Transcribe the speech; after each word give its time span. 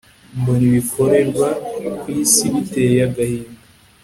mbona 0.39 0.63
ibikorerwa 0.69 1.47
ku 1.99 2.05
isi 2.21 2.45
biteye 2.53 2.97
agahinda 3.07 3.59